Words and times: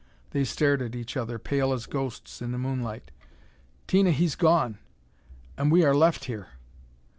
They 0.31 0.45
stared 0.45 0.81
at 0.81 0.95
each 0.95 1.15
other, 1.15 1.37
pale 1.37 1.71
as 1.73 1.85
ghosts 1.85 2.41
in 2.41 2.51
the 2.51 2.57
moonlight. 2.57 3.11
"Tina, 3.85 4.09
he's 4.09 4.33
gone. 4.33 4.79
And 5.59 5.71
we 5.71 5.83
are 5.83 5.93
left 5.93 6.25
here!" 6.25 6.47